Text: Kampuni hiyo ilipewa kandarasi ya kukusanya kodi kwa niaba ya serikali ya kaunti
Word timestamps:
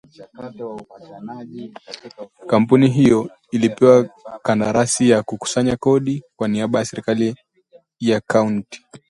Kampuni 2.47 2.87
hiyo 2.89 3.29
ilipewa 3.51 4.09
kandarasi 4.43 5.09
ya 5.09 5.23
kukusanya 5.23 5.77
kodi 5.77 6.23
kwa 6.35 6.47
niaba 6.47 6.79
ya 6.79 6.85
serikali 6.85 7.35
ya 7.99 8.19
kaunti 8.21 8.85